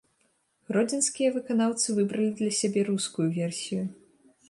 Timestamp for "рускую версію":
2.91-3.83